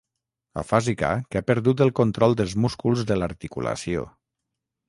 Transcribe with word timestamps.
Afàsica 0.61 1.11
que 1.33 1.41
ha 1.41 1.45
perdut 1.51 1.85
el 1.87 1.93
control 2.01 2.35
dels 2.39 2.57
músculs 2.65 3.07
de 3.13 3.19
l'articulació. 3.21 4.09